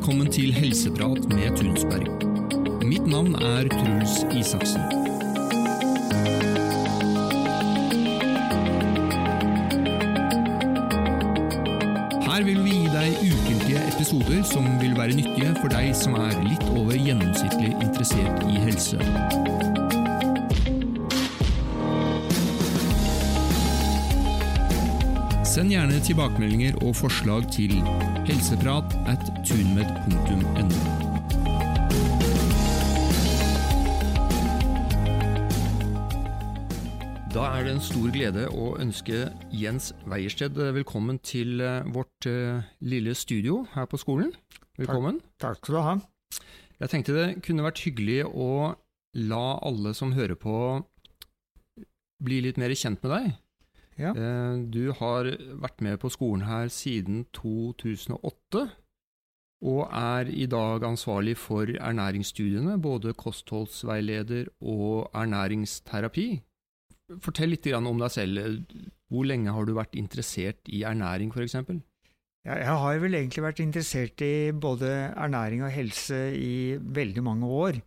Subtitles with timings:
[0.00, 2.06] Velkommen til Helseprat med Tunsberg.
[2.88, 4.80] Mitt navn er Truls Isaksen.
[12.24, 16.32] Her vil vi gi deg ukentlige episoder som vil være nyttige for deg som er
[16.48, 19.59] litt over gjennomsnittlig interessert i helse.
[25.50, 27.72] Send gjerne tilbakemeldinger og forslag til
[28.28, 30.36] helseprat at tunmed.no.
[37.34, 42.62] Da er det en stor glede å ønske Jens Weiersted velkommen til eh, vårt eh,
[42.78, 44.30] lille studio her på skolen.
[44.78, 45.18] Velkommen.
[45.42, 45.98] Takk skal du ha.
[46.78, 48.76] Jeg tenkte det kunne vært hyggelig å
[49.18, 50.56] la alle som hører på,
[52.22, 53.32] bli litt mer kjent med deg.
[54.00, 54.12] Ja.
[54.16, 55.28] Eh, Du har
[55.60, 58.70] vært med på skolen her siden 2008,
[59.60, 66.40] og er i dag ansvarlig for ernæringsstudiene, både kostholdsveileder og ernæringsterapi.
[67.20, 68.64] Fortell litt om deg selv.
[69.10, 71.58] Hvor lenge har du vært interessert i ernæring, f.eks.?
[72.46, 77.46] Ja, jeg har vel egentlig vært interessert i både ernæring og helse i veldig mange
[77.46, 77.80] år.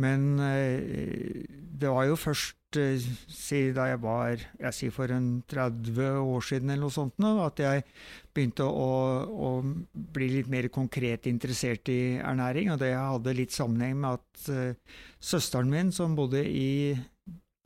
[0.00, 1.44] Men eh,
[1.76, 6.44] det var jo først eh, si da jeg var jeg sier for en 30 år
[6.44, 7.84] siden eller noe sånt, nå, at jeg
[8.36, 8.90] begynte å,
[9.26, 9.50] å
[9.92, 12.72] bli litt mer konkret interessert i ernæring.
[12.74, 16.94] Og det hadde litt sammenheng med at eh, søsteren min, som bodde i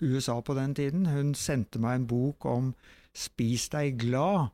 [0.01, 2.73] USA på den tiden, hun sendte meg en bok om
[3.17, 4.53] Spis deg glad,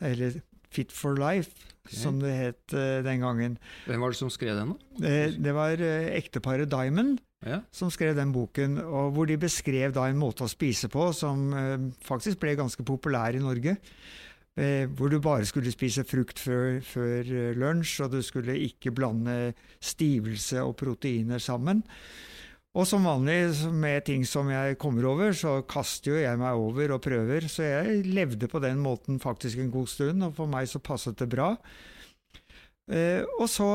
[0.00, 0.38] eller
[0.74, 1.52] Fit for life,
[1.86, 3.58] som det het eh, den gangen.
[3.86, 4.72] Hvem var det som skrev den?
[4.72, 5.04] da?
[5.04, 7.60] Det, det var eh, ekteparet Diamond Ja.
[7.72, 11.48] som skrev den boken, og hvor de beskrev da en måte å spise på som
[11.52, 13.76] eh, faktisk ble ganske populær i Norge.
[14.54, 18.94] Eh, hvor du bare skulle spise frukt før, før eh, lunsj, og du skulle ikke
[18.94, 21.82] blande stivelse og proteiner sammen.
[22.74, 26.96] Og som vanlig med ting som jeg kommer over, så kaster jo jeg meg over
[26.96, 30.70] og prøver, så jeg levde på den måten faktisk en god stund, og for meg
[30.70, 31.52] så passet det bra.
[32.92, 33.66] Eh, og så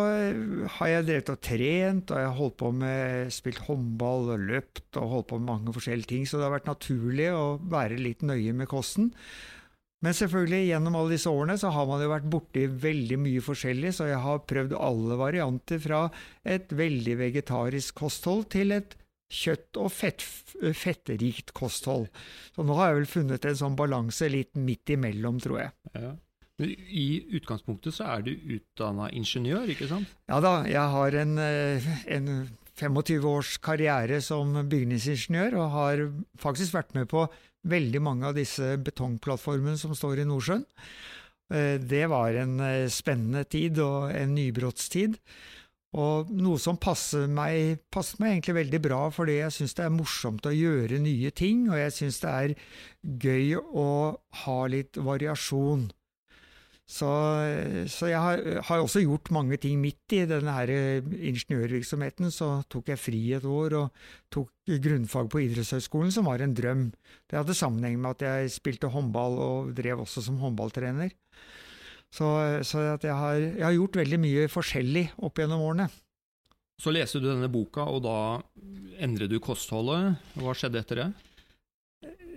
[0.78, 5.00] har jeg drevet og trent, og jeg har holdt på med spilt håndball og løpt
[5.02, 8.26] og holdt på med mange forskjellige ting, så det har vært naturlig å være litt
[8.28, 9.10] nøye med kosten.
[10.06, 13.92] Men selvfølgelig, gjennom alle disse årene så har man jo vært borti veldig mye forskjellig,
[13.98, 16.06] så jeg har prøvd alle varianter fra
[16.48, 18.96] et veldig vegetarisk kosthold til et
[19.30, 20.24] kjøtt- og fett,
[20.78, 22.08] fetterikt kosthold.
[22.56, 25.76] Så nå har jeg vel funnet en sånn balanse litt midt imellom, tror jeg.
[25.98, 26.16] Ja.
[26.60, 27.08] I
[27.40, 30.10] utgangspunktet så er du utdanna ingeniør, ikke sant?
[30.28, 32.32] Ja da, jeg har en, eh, en
[32.80, 36.04] 25 års karriere som bygningsingeniør, og har
[36.40, 37.28] faktisk vært med på
[37.68, 40.66] veldig mange av disse betongplattformene som står i Nordsjøen.
[41.52, 45.18] Eh, Det var en eh, spennende tid og en nybrottstid.
[45.98, 49.96] Og noe som passer meg, passer meg egentlig veldig bra, fordi jeg syns det er
[49.96, 52.54] morsomt å gjøre nye ting, og jeg syns det er
[53.02, 53.88] gøy å
[54.44, 55.88] ha litt variasjon.
[56.90, 57.08] Så,
[57.94, 60.72] så jeg har, har også gjort mange ting midt i denne her
[61.06, 62.32] ingeniørvirksomheten.
[62.34, 64.02] Så tok jeg fri et år og
[64.34, 64.50] tok
[64.82, 66.88] grunnfag på idrettshøyskolen, som var en drøm.
[67.30, 71.14] Det hadde sammenheng med at jeg spilte håndball og drev også som håndballtrener.
[72.10, 72.26] Så,
[72.66, 75.92] så jeg, har, jeg har gjort veldig mye forskjellig opp gjennom årene.
[76.80, 78.18] Så leser du denne boka, og da
[79.04, 80.18] endrer du kostholdet.
[80.40, 81.10] Hva skjedde etter det?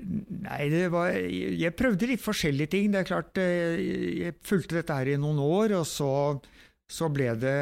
[0.02, 2.92] Nei, det var Jeg prøvde litt forskjellige ting.
[2.92, 3.82] Det er klart, eh,
[4.26, 6.12] jeg fulgte dette her i noen år, og så,
[6.90, 7.58] så ble, det,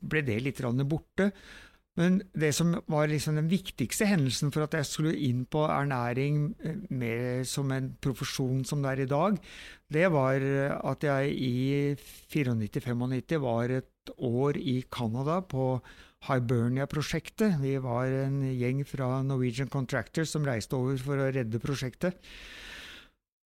[0.00, 1.32] ble det litt borte.
[1.98, 6.54] Men det som var liksom den viktigste hendelsen for at jeg skulle inn på ernæring
[6.62, 9.38] eh, mer som en profesjon som det er i dag,
[9.90, 10.44] det var
[10.78, 11.96] at jeg i
[12.30, 15.78] 94-95 var et år i Canada på
[16.26, 17.60] Hibernia-prosjektet.
[17.62, 22.18] Vi var en gjeng fra Norwegian Contractors som reiste over for å redde prosjektet.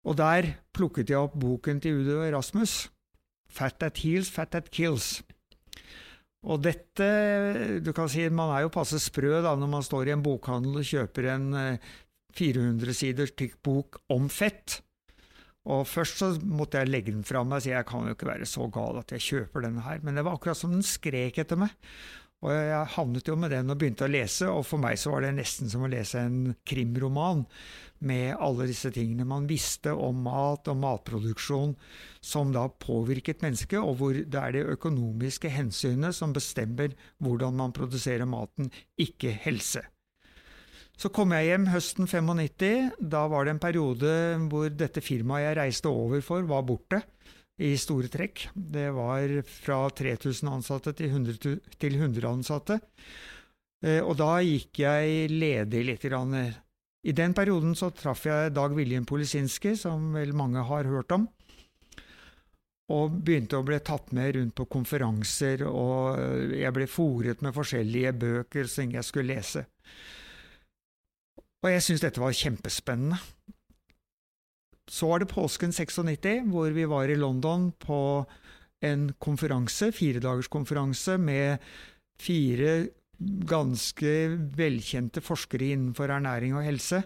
[0.08, 2.90] Og der plukket jeg opp boken til Udo Erasmus,
[3.52, 5.22] Fat That Heals, Fat That Kills.
[6.44, 7.08] Og dette,
[7.80, 10.82] du kan si, Man er jo passe sprø da når man står i en bokhandel
[10.82, 11.46] og kjøper en
[12.36, 14.82] 400 siders tykk bok om fett.
[15.64, 18.28] Og Først så måtte jeg legge den fra meg og si jeg kan jo ikke
[18.28, 21.40] være så gal at jeg kjøper denne her, men det var akkurat som den skrek
[21.40, 21.72] etter meg.
[22.44, 25.24] Og jeg havnet jo med den og begynte å lese, og for meg så var
[25.24, 27.46] det nesten som å lese en krimroman
[28.04, 31.72] med alle disse tingene man visste om mat og matproduksjon
[32.20, 36.92] som da påvirket mennesket, og hvor det er det økonomiske hensynet som bestemmer
[37.24, 38.68] hvordan man produserer maten,
[39.00, 39.86] ikke helse.
[41.00, 42.92] Så kom jeg hjem høsten 95.
[43.00, 44.12] Da var det en periode
[44.52, 47.02] hvor dette firmaet jeg reiste over for, var borte.
[47.62, 48.48] I store trekk.
[48.54, 52.80] Det var fra 3000 ansatte til 100, til 100 ansatte.
[53.84, 56.08] Eh, og da gikk jeg ledig litt.
[56.08, 56.36] Grann.
[57.04, 61.28] I den perioden så traff jeg Dag Viljen Polisinski, som vel mange har hørt om.
[62.94, 66.20] Og begynte å bli tatt med rundt på konferanser, og
[66.52, 69.66] jeg ble fòret med forskjellige bøker som jeg skulle lese.
[71.64, 73.20] Og jeg syntes dette var kjempespennende.
[74.90, 78.26] Så var det påsken 96, hvor vi var i London på
[78.84, 81.58] en konferanse, firedagerskonferanse, med
[82.20, 82.88] fire
[83.48, 84.14] ganske
[84.58, 87.04] velkjente forskere innenfor ernæring og helse.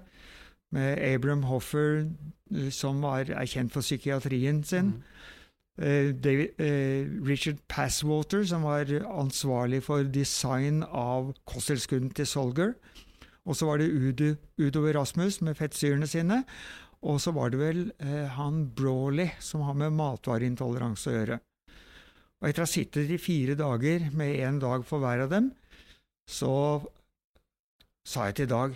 [0.72, 2.08] Med Abram Hoffer,
[2.72, 4.98] som var, er kjent for psykiatrien sin.
[4.98, 5.04] Mm.
[5.78, 12.74] Uh, David, uh, Richard Passwater, som var ansvarlig for design av kosttilskuddene til Solger.
[13.46, 16.42] Og så var det Udo, Udo Erasmus med fettsyrene sine.
[17.06, 21.40] Og så var det vel eh, han Brawley som har med matvareintoleranse å gjøre.
[22.42, 25.52] Og etter å ha sittet i fire dager med én dag for hver av dem,
[26.28, 26.54] så
[28.08, 28.76] sa jeg til Dag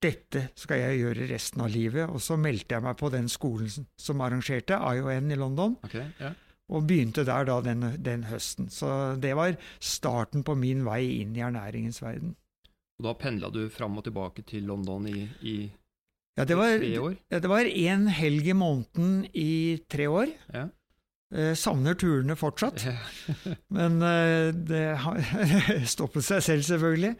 [0.00, 2.08] dette skal jeg gjøre resten av livet.
[2.08, 5.76] Og så meldte jeg meg på den skolen som arrangerte, ION i London.
[5.86, 6.38] Okay, yeah.
[6.70, 8.70] Og begynte der da den, den, høsten.
[8.70, 12.36] Så det var starten på min vei inn i ernæringens verden.
[13.00, 15.56] Og da pendla du fram og tilbake til London i, i
[16.40, 16.84] ja, det var?
[17.28, 20.32] Ja, det var én helg i måneden i tre år.
[20.54, 20.66] Ja.
[21.30, 22.96] Eh, savner turene fortsatt, ja.
[23.76, 25.20] men eh, det har
[25.94, 27.14] stoppet seg selv, selvfølgelig.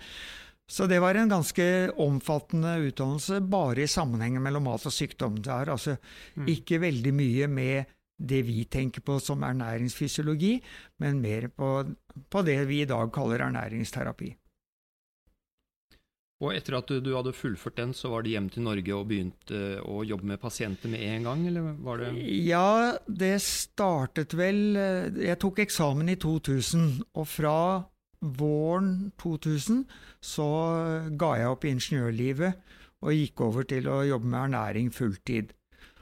[0.71, 1.65] Så det var en ganske
[1.99, 5.41] omfattende utdannelse bare i sammenhengen mellom mat og sykdom.
[5.43, 6.47] Det er altså mm.
[6.51, 7.91] ikke veldig mye med
[8.21, 10.59] det vi tenker på som ernæringsfysiologi,
[11.03, 11.71] men mer på,
[12.31, 14.31] på det vi i dag kaller ernæringsterapi.
[16.41, 19.09] Og etter at du, du, hadde fullført den, så var det hjem til Norge og
[19.11, 22.11] begynte å jobbe med pasienter med en gang, eller var det
[22.47, 27.57] Ja, det startet vel eh, Jeg tok eksamen i 2000, og fra
[28.21, 29.85] våren 2000
[30.25, 30.49] så
[31.21, 35.55] ga jeg opp ingeniørlivet og gikk over til å jobbe med ernæring fulltid.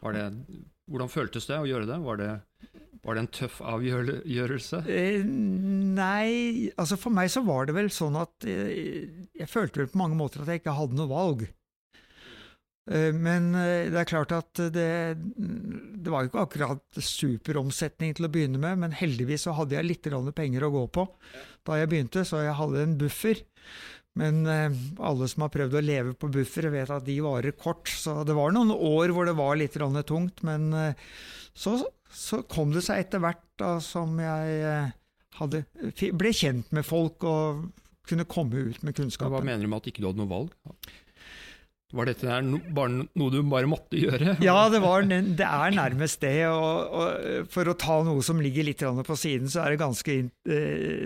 [0.02, 0.24] Det,
[0.90, 1.98] hvordan føltes det å gjøre det?
[2.02, 2.32] Var det
[3.04, 4.82] var det en tøff avgjørelse?
[4.90, 9.06] Eh, nei, altså for meg så var det vel sånn at eh,
[9.38, 11.44] jeg følte vel på mange måter at jeg ikke hadde noe valg.
[12.90, 18.32] Eh, men det er klart at det, det var jo ikke akkurat superomsetning til å
[18.32, 21.08] begynne med, men heldigvis så hadde jeg litt penger å gå på
[21.68, 23.44] da jeg begynte, så jeg hadde en buffer.
[24.18, 27.90] Men eh, alle som har prøvd å leve på buffere, vet at de varer kort.
[27.90, 31.06] Så det var noen år hvor det var litt tungt, men eh,
[31.54, 31.78] så
[32.08, 34.94] så kom det seg etter hvert da, som jeg eh,
[35.38, 35.64] hadde,
[36.16, 37.68] ble kjent med folk og
[38.08, 39.30] kunne komme ut med kunnskap.
[39.32, 40.54] Hva mener du med at ikke du hadde noe valg?
[41.98, 44.34] Var dette no, bare noe du bare måtte gjøre?
[44.44, 46.34] Ja, det, var, det er nærmest det.
[46.48, 50.18] Og, og, for å ta noe som ligger litt på siden, så er det ganske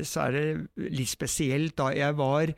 [0.06, 0.46] så er det
[0.94, 1.76] litt spesielt.
[1.78, 2.54] da Jeg var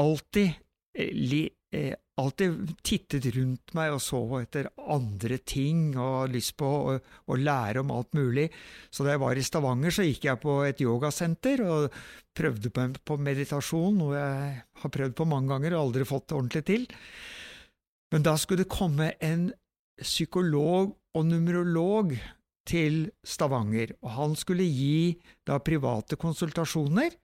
[0.00, 0.54] alltid
[0.96, 7.38] eh, alltid tittet rundt meg og så etter andre ting og lyst på å, å,
[7.38, 8.48] lære om alt mulig.
[8.92, 11.96] Så da jeg var i Stavanger, så gikk jeg på et yogasenter og
[12.36, 16.64] prøvde på, på meditasjon, noe jeg har prøvd på mange ganger og aldri fått ordentlig
[16.68, 16.86] til.
[18.12, 19.48] Men da skulle det komme en
[20.02, 22.14] psykolog og numerolog
[22.68, 25.16] til Stavanger, og han skulle gi
[25.48, 27.16] da private konsultasjoner.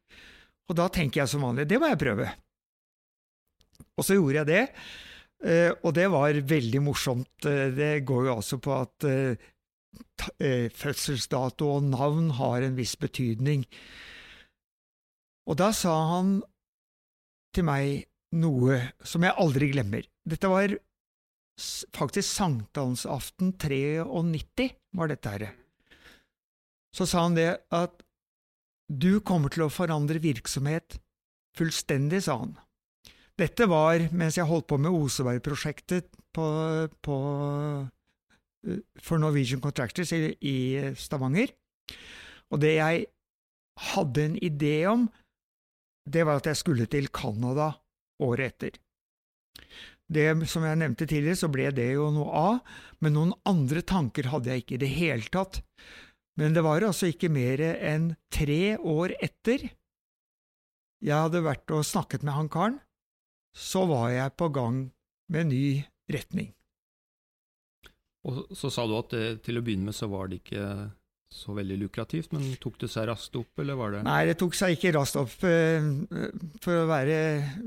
[0.69, 2.29] Og da tenker jeg som vanlig, det må jeg prøve.
[3.99, 4.65] Og så gjorde jeg det,
[5.45, 7.47] eh, og det var veldig morsomt.
[7.47, 13.65] Eh, det går jo altså på at eh, fødselsdato og navn har en viss betydning.
[15.49, 16.39] Og da sa han
[17.57, 18.05] til meg
[18.39, 20.05] noe som jeg aldri glemmer.
[20.29, 20.77] Dette var
[21.97, 25.49] faktisk sankthansaften 93, var dette her.
[26.95, 28.05] Så sa han det at
[28.89, 31.01] du kommer til å forandre virksomhet
[31.59, 32.55] fullstendig, sa han.
[33.39, 36.89] Dette var mens jeg holdt på med Oseberg-prosjektet eh,
[38.99, 40.57] for Norwegian Contractors i, i,
[40.99, 41.53] Stavanger.
[42.51, 43.07] Og det jeg
[43.93, 45.07] hadde en idé om,
[46.09, 47.71] det var at jeg skulle til Canada
[48.25, 48.81] året etter.
[50.09, 52.61] Det som jeg nevnte tidligere, så ble det jo noe av,
[53.05, 55.61] men noen andre tanker hadde jeg ikke i det hele tatt.
[56.41, 59.69] Men det var altså ikke mer enn tre år etter
[60.99, 62.79] jeg hadde vært og snakket med han karen,
[63.57, 64.87] så var jeg på gang
[65.33, 65.65] med ny
[66.13, 66.53] retning.
[68.29, 70.65] Og så sa du at det, til å begynne med så var det ikke
[71.29, 74.57] så veldig lukrativt, men tok det seg raskt opp, eller var det Nei, det tok
[74.57, 75.35] seg ikke raskt opp.
[75.45, 75.85] Eh,
[76.65, 77.19] for å være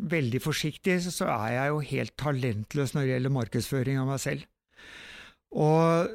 [0.09, 4.47] veldig forsiktig, så er jeg jo helt talentløs når det gjelder markedsføring av meg selv.
[5.51, 6.09] Og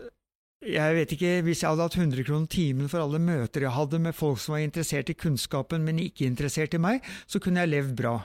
[0.67, 4.01] jeg vet ikke, Hvis jeg hadde hatt 100 kroner timen for alle møter jeg hadde
[4.03, 7.75] med folk som var interessert i kunnskapen, men ikke interessert i meg, så kunne jeg
[7.77, 8.17] levd bra.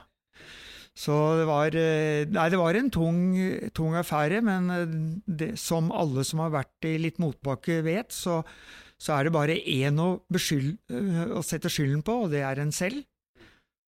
[0.98, 3.22] Så det var, eh, nei, det var en tung,
[3.74, 4.96] tung affære, men eh,
[5.26, 8.42] det, som alle som har vært i litt motbakke vet, så,
[9.00, 13.06] så er det bare én å, å sette skylden på, og det er en selv.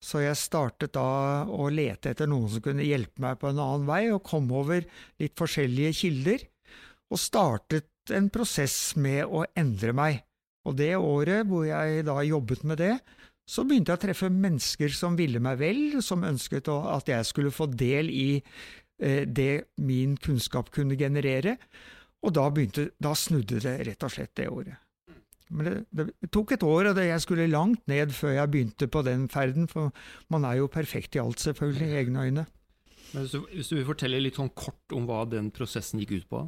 [0.04, 3.86] Så jeg startet da å lete etter noen som kunne hjelpe meg på en annen
[3.88, 4.84] vei, og kom over
[5.20, 6.44] litt forskjellige kilder,
[7.12, 10.24] og startet en prosess med å endre meg.
[10.68, 12.94] Og det året hvor jeg da jobbet med det,
[13.44, 17.52] så begynte jeg å treffe mennesker som ville meg vel, som ønsket at jeg skulle
[17.52, 21.58] få del i eh, det min kunnskap kunne generere,
[22.24, 24.80] og da, begynte, da snudde det rett og slett det året.
[25.52, 28.88] Men det, det, tok et år, og det, jeg skulle langt ned før jeg begynte
[28.88, 29.92] på den ferden, for
[30.32, 32.46] man er jo perfekt i alt, selvfølgelig, i egne øyne.
[33.12, 36.16] Men hvis du, hvis du vil fortelle litt sånn kort om hva den prosessen gikk
[36.16, 36.40] ut på?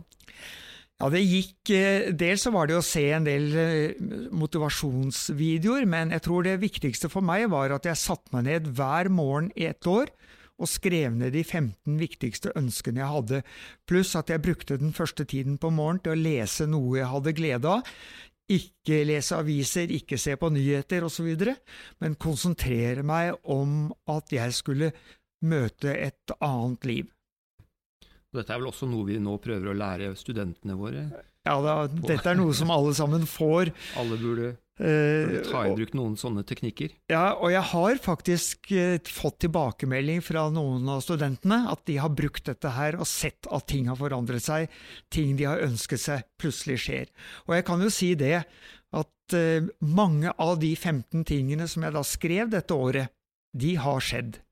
[0.97, 3.99] Ja, det gikk eh, Dels så var det å se en del eh,
[4.33, 9.13] motivasjonsvideoer, men jeg tror det viktigste for meg var at jeg satte meg ned hver
[9.13, 10.13] morgen i ett år
[10.57, 13.43] og skrev ned de 15 viktigste ønskene jeg hadde,
[13.85, 17.37] pluss at jeg brukte den første tiden på morgenen til å lese noe jeg hadde
[17.37, 17.99] glede av
[18.53, 21.29] ikke lese aviser, ikke se på nyheter osv.,
[22.03, 24.93] men konsentrere meg om at jeg skulle
[25.47, 27.13] møte et annet liv.
[28.37, 31.09] Dette er vel også noe vi nå prøver å lære studentene våre?
[31.47, 33.73] Ja, da, dette er noe som alle sammen får.
[34.01, 36.91] Alle burde Uh, ta i bruk noen sånne teknikker?
[37.09, 42.13] Ja, og jeg har faktisk uh, fått tilbakemelding fra noen av studentene at de har
[42.13, 44.69] brukt dette her og sett at ting har forandret seg.
[45.09, 47.09] Ting de har ønsket seg, plutselig skjer.
[47.49, 51.97] Og jeg kan jo si det at uh, mange av de 15 tingene som jeg
[51.97, 53.17] da skrev dette året,
[53.57, 54.43] de har skjedd.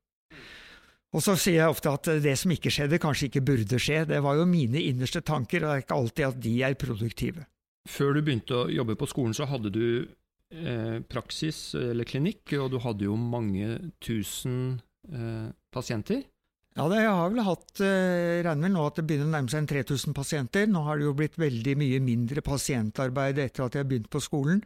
[1.14, 4.02] Og så sier jeg ofte at det som ikke skjedde, kanskje ikke burde skje.
[4.10, 7.46] Det var jo mine innerste tanker, og det er ikke alltid at de er produktive.
[7.86, 12.72] Før du begynte å jobbe på skolen, så hadde du eh, praksis eller klinikk, og
[12.72, 16.24] du hadde jo mange tusen eh, pasienter.
[16.74, 19.60] Ja, jeg har vel hatt eh, regner vel nå at det begynner å nærme seg
[19.60, 20.64] en 3000 pasienter.
[20.66, 24.64] Nå har det jo blitt veldig mye mindre pasientarbeid etter at jeg begynte på skolen.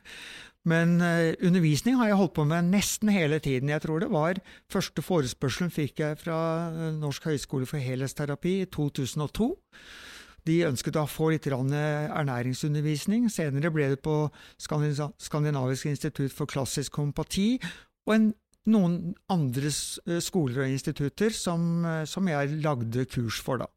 [0.68, 3.68] Men eh, undervisning har jeg holdt på med nesten hele tiden.
[3.68, 4.40] Jeg tror det var
[4.72, 6.38] første forespørselen fikk jeg fra
[6.72, 9.52] eh, Norsk høgskole for helhetsterapi i 2002.
[10.48, 13.28] De ønsket å få litt ernæringsundervisning.
[13.28, 17.58] Senere ble det på Skandinavisk institutt for klassisk kompati.
[18.08, 18.30] og en,
[18.70, 18.98] noen
[19.32, 23.68] andre eh, skoler og institutter som, eh, som, jeg lagde kurs for, da.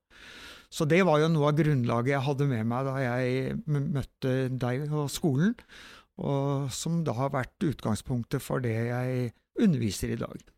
[0.71, 4.86] Så det var jo noe av grunnlaget jeg hadde med meg da jeg møtte deg
[4.88, 5.55] og skolen,
[6.21, 10.51] og som da har vært utgangspunktet for det jeg underviser i dag.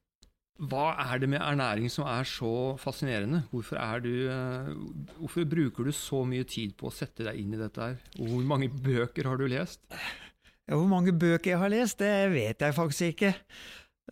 [0.61, 3.41] Hva er det med ernæring som er så fascinerende?
[3.49, 4.69] Hvorfor, du, eh,
[5.17, 7.97] hvorfor, bruker du så mye tid på å sette deg inn i dette her?
[8.19, 9.81] Og hvor mange bøker har du lest?
[9.89, 13.33] Ja, hvor mange bøker jeg har lest, det vet jeg faktisk ikke.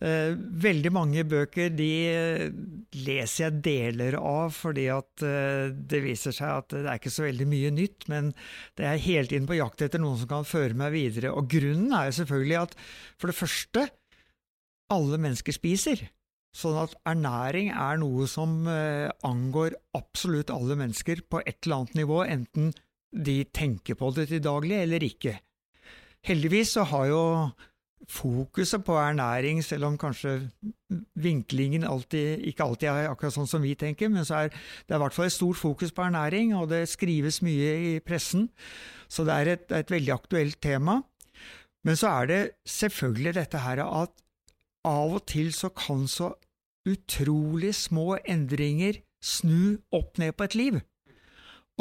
[0.00, 0.32] Eh,
[0.64, 2.46] veldig mange bøker de eh,
[2.96, 5.24] leser jeg deler av, fordi at
[5.76, 8.32] det viser seg at det er ikke så veldig mye nytt, men
[8.80, 11.34] det er hele tiden på jakt etter noen som kan føre meg videre.
[11.36, 12.78] Og grunnen er jo selvfølgelig at
[13.20, 13.86] for det første,
[14.92, 16.08] alle mennesker spiser.
[16.52, 22.00] Sånn at ernæring er noe som eh, angår absolutt alle mennesker på et eller annet
[22.02, 22.72] nivå, enten
[23.12, 25.38] de tenker på det til daglig eller ikke.
[26.28, 27.22] Heldigvis så har jo
[28.10, 30.50] fokuset på ernæring, selv om kanskje
[31.14, 34.98] vinklingen alltid, ikke alltid er akkurat sånn som vi tenker, men så er det er
[34.98, 38.48] i hvert fall et stort fokus på ernæring, og det skrives mye i pressen,
[39.08, 41.00] så det er et, et veldig aktuelt tema.
[41.82, 44.14] Men så er det selvfølgelig dette her at
[44.86, 46.32] av og til så kan så
[46.88, 50.80] utrolig små endringer snu opp ned på et liv.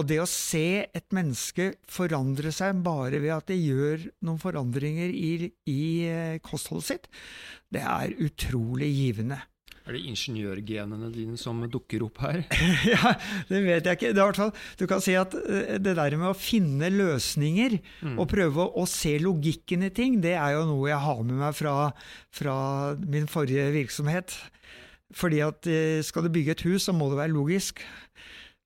[0.02, 5.14] Og det å se et menneske forandre seg bare ved at det gjør noen forandringer
[5.14, 7.10] i, i eh, kostholdet sitt,
[7.70, 9.38] det er utrolig givende.
[9.86, 12.42] Er det ingeniørgenene dine som dukker opp her?
[12.94, 13.14] ja,
[13.50, 14.12] Det vet jeg ikke.
[14.14, 17.78] Det er hvert fall, du kan si at eh, det der med å finne løsninger
[17.78, 18.16] mm.
[18.16, 21.44] og prøve å, å, se logikken i ting, det er jo noe jeg har med
[21.44, 21.76] meg fra,
[22.34, 22.58] fra
[23.06, 24.34] min forrige virksomhet.
[25.14, 27.86] Fordi at eh, skal du bygge et hus, så må det være logisk.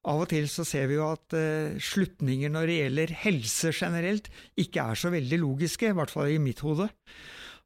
[0.06, 4.30] Av og til så ser vi jo at uh, slutninger når det gjelder helse generelt,
[4.62, 6.90] ikke er så veldig logiske, i hvert fall i mitt hode.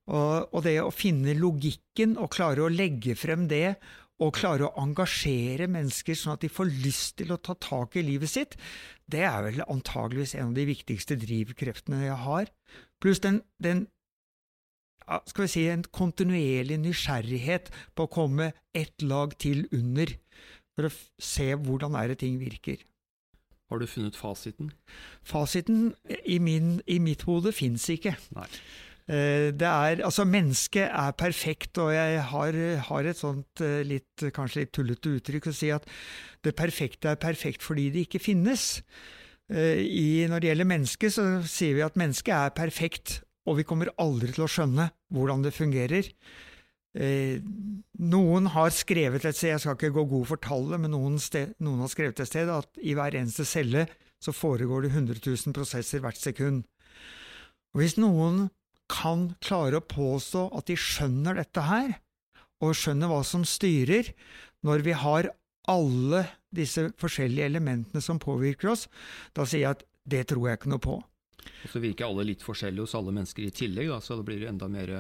[0.10, 3.76] Og, og, det å finne logikken og klare å legge frem det,
[4.20, 8.04] og klare å engasjere mennesker sånn at de får lyst til å ta tak i
[8.04, 8.58] livet sitt,
[9.08, 12.52] det er vel antageligvis en av de viktigste drivkreftene jeg har.
[13.00, 13.86] Pluss den, den
[15.30, 20.12] skal vi si, en kontinuerlig nysgjerrighet på å komme ett lag til under,
[20.80, 22.80] for å se hvordan er det ting virker.
[23.70, 24.72] Har du funnet fasiten?
[25.28, 28.16] Fasiten i, min, i mitt hode fins ikke.
[28.34, 28.48] Nei.
[29.10, 32.58] Eh, det er, altså Mennesket er perfekt, og jeg har,
[32.88, 35.86] har et sånt eh, litt, kanskje litt tullete uttrykk å si at
[36.46, 38.80] det perfekte er perfekt fordi det ikke finnes.
[39.50, 43.20] Eh, I, når det gjelder mennesket, så sier vi at mennesket er perfekt,
[43.50, 46.10] og vi kommer aldri til å skjønne hvordan det fungerer.
[46.98, 47.42] Eh,
[48.02, 51.54] noen har skrevet et sted, jeg skal ikke gå god for tallet, men noen, sted,
[51.62, 53.86] noen har skrevet et sted at i hver eneste celle
[54.20, 56.64] så foregår det 100 000 prosesser hvert sekund.
[57.74, 58.48] Og Hvis noen
[58.90, 62.00] kan klare å påstå at de skjønner dette her,
[62.60, 64.10] og skjønner hva som styrer,
[64.66, 65.30] når vi har
[65.70, 68.88] alle disse forskjellige elementene som påvirker oss,
[69.38, 70.98] da sier jeg at det tror jeg ikke noe på.
[71.00, 74.48] Og så virker alle litt forskjellige hos alle mennesker i tillegg, da, så det blir
[74.50, 74.92] enda mer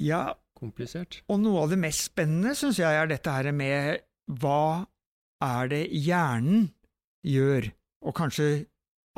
[0.00, 1.20] ja, komplisert.
[1.30, 4.04] Og noe av det mest spennende syns jeg er dette her med
[4.40, 4.86] hva
[5.44, 6.68] er det hjernen
[7.24, 7.68] gjør,
[8.04, 8.48] og kanskje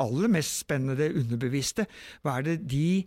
[0.02, 1.87] aller mest spennende det underbevisste.
[2.25, 3.06] Hva er det de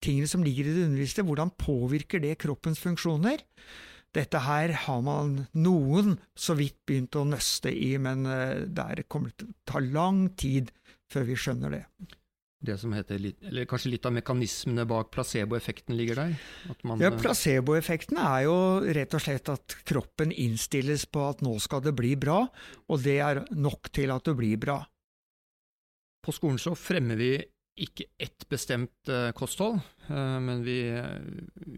[0.00, 3.42] tingene som ligger i det underbevisste, hvordan påvirker det kroppens funksjoner?
[4.16, 9.30] Dette her har man noen så vidt begynt å nøste i, men eh, det kommer
[9.36, 10.72] til å ta lang tid
[11.10, 11.84] før vi skjønner det
[12.60, 16.34] det som heter eller kanskje litt av mekanismene bak placeboeffekten ligger der?
[16.84, 21.56] Man, ja, eh, Placeboeffekten er jo rett og slett at kroppen innstilles på at nå
[21.62, 22.42] skal det bli bra,
[22.88, 24.82] og det er nok til at det blir bra.
[26.20, 27.32] På skolen så fremmer vi
[27.80, 29.78] ikke ett bestemt uh, kosthold,
[30.10, 30.82] uh, men vi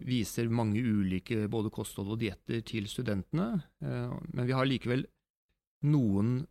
[0.03, 3.53] viser mange ulike både kosthold og dietter til studentene.
[3.79, 5.05] Men vi har likevel
[5.87, 6.41] noen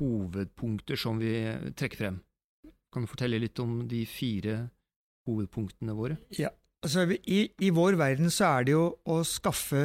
[0.00, 1.36] hovedpunkter som vi
[1.78, 2.18] trekker frem.
[2.96, 4.70] Kan du fortelle litt om de fire
[5.28, 6.14] hovedpunktene våre?
[6.32, 6.48] Ja,
[6.80, 9.82] altså i, i vår verden så er det jo å skaffe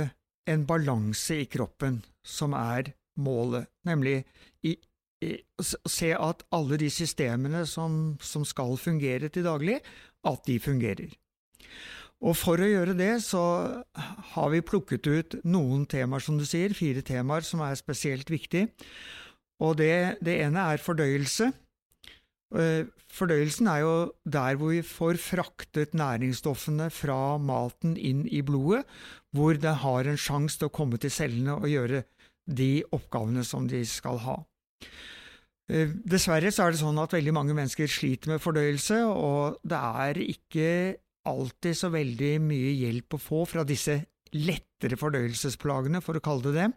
[0.47, 4.21] en balanse i kroppen som er målet, nemlig
[4.63, 4.77] i,
[5.27, 9.81] i, se at alle de systemene som, som skal fungere til daglig,
[10.23, 11.11] at de fungerer.
[12.23, 13.43] Og for å gjøre det, så
[14.37, 18.71] har vi plukket ut noen temaer, som du sier, fire temaer som er spesielt viktige.
[19.59, 21.49] Og det, det ene er fordøyelse.
[22.51, 23.93] Eh, fordøyelsen er jo
[24.27, 28.83] der hvor vi får fraktet næringsstoffene fra maten inn i blodet,
[29.31, 32.03] hvor det har en sjanse til å komme til cellene og gjøre
[32.51, 34.37] de oppgavene som de skal ha.
[35.71, 39.79] Eh, dessverre så er det sånn at veldig mange mennesker sliter med fordøyelse, og det
[39.79, 40.69] er ikke
[41.31, 44.01] alltid så veldig mye hjelp å få fra disse
[44.35, 46.69] lettere fordøyelsesplagene, for å kalle det det.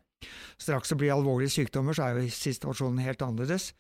[0.61, 3.73] Straks det blir alvorlige sykdommer, så er jo situasjonen helt annerledes.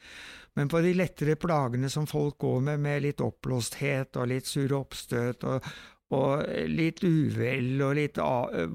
[0.58, 4.76] Men på de lettere plagene som folk går med, med litt oppblåsthet og litt sure
[4.78, 5.66] oppstøt og,
[6.14, 8.20] og litt uvel og litt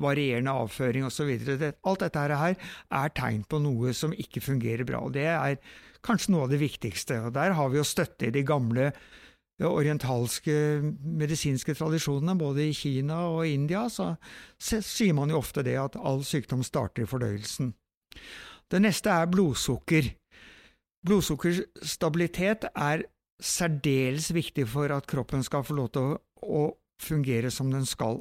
[0.02, 1.32] varierende avføring osv.
[1.70, 5.06] Alt dette her er tegn på noe som ikke fungerer bra.
[5.08, 5.60] og Det er
[6.06, 7.22] kanskje noe av det viktigste.
[7.28, 8.92] og Der har vi jo støtte i de gamle
[9.68, 10.54] orientalske
[11.04, 14.14] medisinske tradisjonene, både i Kina og India, så
[14.60, 17.74] sier man jo ofte det at all sykdom starter i fordøyelsen.
[18.70, 20.14] Det neste er blodsukker.
[21.06, 23.04] Blodsukkerstabilitet er
[23.40, 26.70] særdeles viktig for at kroppen skal få lov til å,
[27.00, 28.18] fungere som den skal.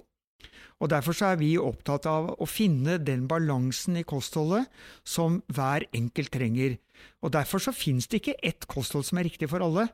[0.78, 4.68] Og Derfor er vi opptatt av å finne den balansen i kostholdet
[5.02, 6.76] som hver enkelt trenger.
[7.18, 9.88] Og Derfor så finnes det ikke ett kosthold som er riktig for alle.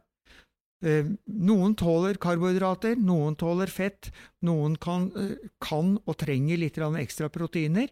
[0.82, 4.10] Eh, noen tåler karbohydrater, noen tåler fett,
[4.42, 7.88] noen kan, eh, kan og trenger litt ekstra proteiner.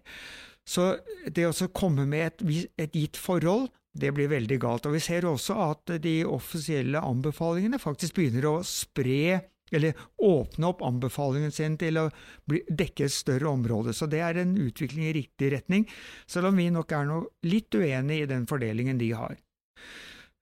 [0.64, 4.86] Så det å komme med et, et gitt forhold det blir veldig galt.
[4.86, 9.42] Og Vi ser også at de offisielle anbefalingene faktisk begynner å spre
[9.72, 12.08] eller åpne opp anbefalingen sin til å
[12.48, 13.94] dekke et større område.
[13.96, 15.86] Så det er en utvikling i riktig retning,
[16.28, 19.38] selv om vi nok er noe litt uenig i den fordelingen de har.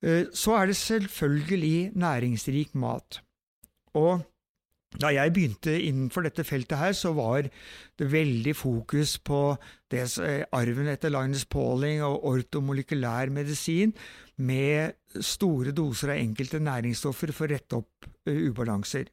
[0.01, 3.21] Eh, så er det selvfølgelig næringsrik mat.
[3.95, 4.23] Og
[5.01, 9.57] da jeg begynte innenfor dette feltet her, så var det veldig fokus på
[9.91, 13.95] det, eh, arven etter Linus Pauling og ortomolekylær medisin,
[14.37, 19.05] med store doser av enkelte næringsstoffer for å rette opp uh, ubalanser.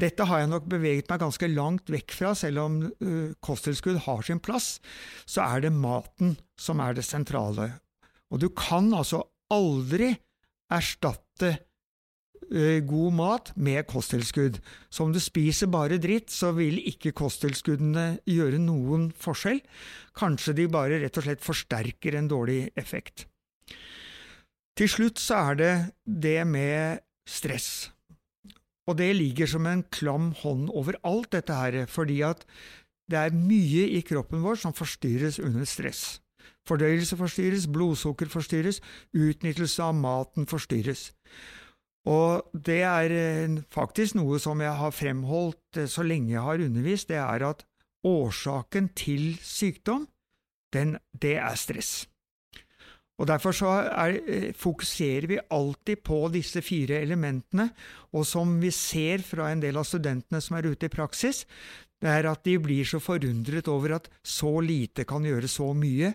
[0.00, 2.78] Dette har jeg nok beveget meg ganske langt vekk fra, selv om
[3.44, 4.80] kosttilskudd har sin plass,
[5.28, 7.74] så er det maten som er det sentrale.
[8.32, 9.20] Og du kan altså
[9.52, 10.10] aldri
[10.72, 11.56] erstatte
[12.52, 14.58] Eh, god mat med kosttilskudd.
[14.92, 19.62] Så om du spiser bare dritt, så vil ikke kosttilskuddene gjøre noen forskjell.
[20.18, 23.26] Kanskje de bare rett og slett forsterker en dårlig effekt.
[24.76, 25.72] Til slutt så er det
[26.04, 27.92] det med stress.
[28.88, 32.44] Og det ligger som en klam hånd over alt dette her, fordi at
[33.08, 36.21] det er mye i kroppen vår som forstyrres under stress.
[36.68, 38.80] Fordøyelse forstyrres, blodsukker forstyrres,
[39.14, 41.10] utnyttelse av maten forstyrres.
[42.08, 46.62] Og det er eh, faktisk noe som jeg har fremholdt eh, så lenge jeg har
[46.64, 47.66] undervist, det er at
[48.06, 50.08] årsaken til sykdom,
[50.74, 52.08] den, det er stress.
[53.22, 57.70] Og Derfor så er, eh, fokuserer vi alltid på disse fire elementene,
[58.12, 61.44] og som vi ser fra en del av studentene som er ute i praksis,
[62.02, 66.12] det er at de blir så forundret over at så lite kan gjøre så mye.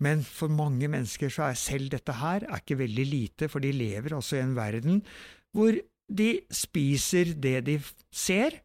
[0.00, 3.72] Men for mange mennesker så er selv dette her er ikke veldig lite, for de
[3.72, 5.00] lever altså i en verden
[5.56, 5.74] hvor
[6.10, 7.76] de spiser det de
[8.12, 8.60] ser,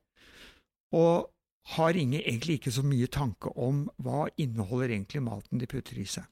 [0.95, 1.31] og
[1.75, 6.27] har egentlig ikke så mye tanke om hva inneholder egentlig maten de putter i seg.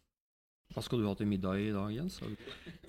[0.74, 2.20] Hva skal du ha til middag i dag, Jens?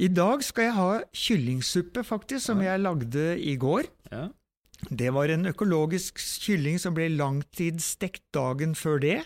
[0.01, 0.91] I dag skal jeg ha
[1.25, 3.89] kyllingsuppe, faktisk, som jeg lagde i går.
[4.13, 4.29] Ja.
[4.91, 9.19] Det var en økologisk kylling som ble langtidsstekt dagen før det.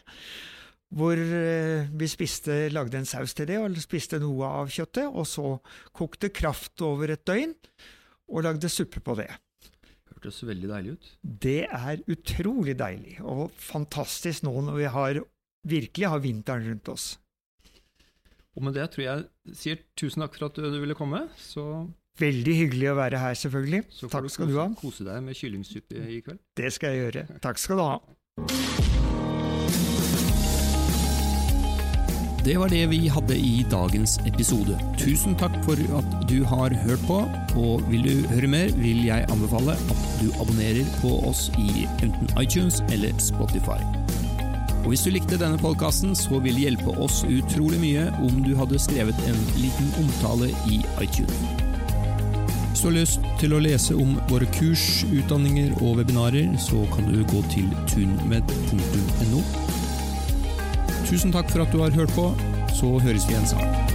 [0.94, 5.09] Hvor eh, vi spiste, lagde en saus til det og spiste noe av kjøttet.
[5.09, 5.59] Og så
[5.97, 7.55] kokte kraft over et døgn
[8.29, 9.29] og lagde suppe på det.
[10.09, 11.11] Hørtes veldig deilig ut.
[11.23, 15.21] Det er utrolig deilig, og fantastisk nå når vi har,
[15.68, 17.12] virkelig har vinteren rundt oss.
[18.59, 21.27] Og med det tror jeg sier tusen takk for at du ville komme.
[21.38, 21.62] Så
[22.18, 23.85] Veldig hyggelig å være her, selvfølgelig.
[23.94, 24.68] Så Takk skal du ha.
[24.81, 26.40] kose deg med kyllingsuppe i kveld.
[26.59, 27.26] Det skal jeg gjøre.
[27.44, 27.98] Takk skal du ha.
[32.44, 34.78] Det var det vi hadde i dagens episode.
[34.98, 37.18] Tusen takk for at du har hørt på,
[37.61, 42.31] og vil du høre mer, vil jeg anbefale at du abonnerer på oss i enten
[42.40, 43.78] iTunes eller Spotify.
[44.85, 48.54] Og Hvis du likte denne podkasten, så vil det hjelpe oss utrolig mye om du
[48.57, 51.67] hadde skrevet en liten omtale i iTunes.
[52.79, 57.09] Hvis du har lyst til å lese om våre kurs, utdanninger og webinarer, så kan
[57.11, 59.43] du gå til tunmed.no.
[61.11, 62.31] Tusen takk for at du har hørt på,
[62.79, 63.88] så høres vi igjen snart.